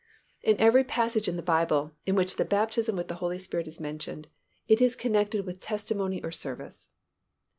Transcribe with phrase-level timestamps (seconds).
[0.41, 3.79] In every passage in the Bible in which the baptism with the Holy Spirit is
[3.79, 4.27] mentioned,
[4.67, 6.89] it is connected with testimony or service.